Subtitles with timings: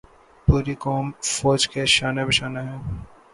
[0.47, 2.77] پوری قوم فوج کے شانہ بشانہ ہے۔